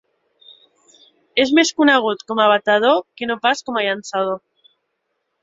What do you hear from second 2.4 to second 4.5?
a batedor que no pas com a llançador.